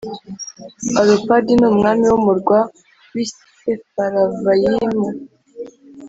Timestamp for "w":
2.11-2.15, 3.13-3.15